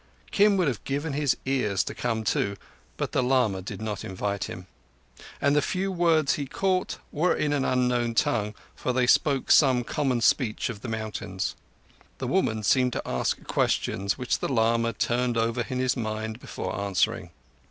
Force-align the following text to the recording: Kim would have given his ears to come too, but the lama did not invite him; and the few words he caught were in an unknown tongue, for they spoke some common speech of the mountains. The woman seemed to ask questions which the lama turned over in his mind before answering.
Kim 0.31 0.57
would 0.57 0.67
have 0.67 0.83
given 0.83 1.13
his 1.13 1.37
ears 1.45 1.83
to 1.83 1.93
come 1.93 2.23
too, 2.23 2.57
but 2.97 3.11
the 3.11 3.21
lama 3.21 3.61
did 3.61 3.79
not 3.83 4.03
invite 4.03 4.45
him; 4.45 4.65
and 5.39 5.55
the 5.55 5.61
few 5.61 5.91
words 5.91 6.33
he 6.33 6.47
caught 6.47 6.97
were 7.11 7.35
in 7.35 7.53
an 7.53 7.63
unknown 7.63 8.15
tongue, 8.15 8.55
for 8.73 8.93
they 8.93 9.05
spoke 9.05 9.51
some 9.51 9.83
common 9.83 10.19
speech 10.19 10.69
of 10.69 10.81
the 10.81 10.87
mountains. 10.89 11.55
The 12.17 12.25
woman 12.25 12.63
seemed 12.63 12.93
to 12.93 13.07
ask 13.07 13.43
questions 13.43 14.17
which 14.17 14.39
the 14.39 14.51
lama 14.51 14.93
turned 14.93 15.37
over 15.37 15.63
in 15.69 15.77
his 15.77 15.95
mind 15.95 16.39
before 16.39 16.75
answering. 16.75 17.29